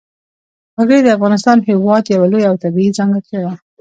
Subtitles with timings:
[0.77, 3.53] وګړي د افغانستان هېواد یوه لویه او طبیعي ځانګړتیا ده.